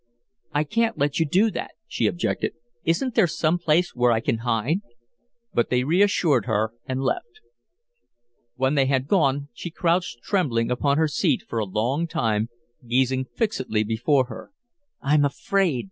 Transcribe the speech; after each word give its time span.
"I 0.51 0.63
can't 0.63 0.97
let 0.97 1.19
you 1.19 1.27
do 1.27 1.51
that," 1.51 1.73
she 1.87 2.07
objected. 2.07 2.53
"Isn't 2.83 3.13
there 3.13 3.27
some 3.27 3.59
place 3.59 3.93
where 3.93 4.11
I 4.11 4.19
can 4.19 4.39
hide?" 4.39 4.79
But 5.53 5.69
they 5.69 5.83
reassured 5.83 6.47
her 6.47 6.73
and 6.87 7.03
left. 7.03 7.39
When 8.55 8.73
they 8.73 8.87
had 8.87 9.07
gone, 9.07 9.49
she 9.53 9.69
crouched 9.69 10.23
trembling 10.23 10.71
upon 10.71 10.97
her 10.97 11.07
seat 11.07 11.43
for 11.47 11.59
a 11.59 11.65
long 11.65 12.07
time, 12.07 12.49
gazing 12.87 13.25
fixedly 13.25 13.83
before 13.83 14.25
her. 14.25 14.49
"I'm 15.03 15.23
afraid!" 15.23 15.79